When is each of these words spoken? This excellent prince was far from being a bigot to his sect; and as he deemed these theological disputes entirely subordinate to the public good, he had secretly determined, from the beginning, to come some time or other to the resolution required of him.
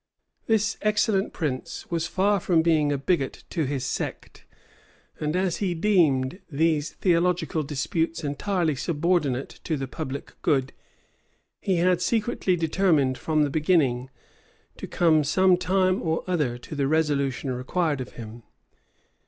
This 0.47 0.77
excellent 0.81 1.31
prince 1.31 1.91
was 1.91 2.07
far 2.07 2.39
from 2.39 2.63
being 2.63 2.91
a 2.91 2.97
bigot 2.97 3.43
to 3.51 3.65
his 3.65 3.85
sect; 3.85 4.45
and 5.19 5.35
as 5.35 5.57
he 5.57 5.75
deemed 5.75 6.39
these 6.49 6.89
theological 6.89 7.61
disputes 7.61 8.23
entirely 8.23 8.73
subordinate 8.75 9.59
to 9.63 9.77
the 9.77 9.87
public 9.87 10.33
good, 10.41 10.73
he 11.61 11.75
had 11.75 12.01
secretly 12.01 12.55
determined, 12.55 13.19
from 13.19 13.43
the 13.43 13.51
beginning, 13.51 14.09
to 14.77 14.87
come 14.87 15.23
some 15.23 15.55
time 15.55 16.01
or 16.01 16.23
other 16.25 16.57
to 16.57 16.73
the 16.73 16.87
resolution 16.87 17.51
required 17.51 18.01
of 18.01 18.13
him. 18.13 18.41